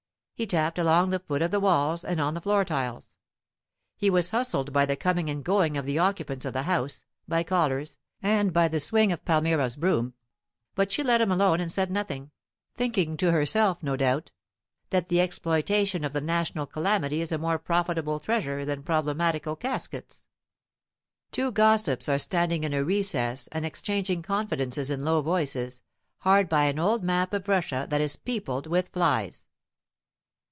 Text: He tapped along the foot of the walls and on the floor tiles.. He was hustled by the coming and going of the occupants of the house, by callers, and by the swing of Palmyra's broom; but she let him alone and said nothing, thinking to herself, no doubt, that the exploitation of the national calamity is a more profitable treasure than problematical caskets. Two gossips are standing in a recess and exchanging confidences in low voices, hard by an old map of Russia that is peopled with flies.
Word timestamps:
He 0.33 0.47
tapped 0.47 0.79
along 0.79 1.11
the 1.11 1.19
foot 1.19 1.43
of 1.43 1.51
the 1.51 1.59
walls 1.59 2.03
and 2.03 2.19
on 2.19 2.33
the 2.33 2.41
floor 2.41 2.65
tiles.. 2.65 3.19
He 3.95 4.09
was 4.09 4.31
hustled 4.31 4.73
by 4.73 4.87
the 4.87 4.95
coming 4.95 5.29
and 5.29 5.43
going 5.43 5.77
of 5.77 5.85
the 5.85 5.99
occupants 5.99 6.45
of 6.45 6.53
the 6.53 6.63
house, 6.63 7.03
by 7.27 7.43
callers, 7.43 7.99
and 8.23 8.51
by 8.51 8.67
the 8.67 8.79
swing 8.79 9.11
of 9.11 9.23
Palmyra's 9.23 9.75
broom; 9.75 10.15
but 10.73 10.91
she 10.91 11.03
let 11.03 11.21
him 11.21 11.31
alone 11.31 11.59
and 11.59 11.71
said 11.71 11.91
nothing, 11.91 12.31
thinking 12.73 13.17
to 13.17 13.31
herself, 13.31 13.83
no 13.83 13.95
doubt, 13.95 14.31
that 14.89 15.09
the 15.09 15.21
exploitation 15.21 16.03
of 16.03 16.11
the 16.11 16.21
national 16.21 16.65
calamity 16.65 17.21
is 17.21 17.31
a 17.31 17.37
more 17.37 17.59
profitable 17.59 18.19
treasure 18.19 18.65
than 18.65 18.81
problematical 18.81 19.55
caskets. 19.55 20.25
Two 21.31 21.51
gossips 21.51 22.09
are 22.09 22.17
standing 22.17 22.63
in 22.63 22.73
a 22.73 22.83
recess 22.83 23.47
and 23.51 23.63
exchanging 23.63 24.23
confidences 24.23 24.89
in 24.89 25.03
low 25.03 25.21
voices, 25.21 25.83
hard 26.21 26.49
by 26.49 26.63
an 26.63 26.79
old 26.79 27.03
map 27.03 27.31
of 27.31 27.47
Russia 27.47 27.85
that 27.91 28.01
is 28.01 28.15
peopled 28.15 28.65
with 28.65 28.87
flies. 28.87 29.45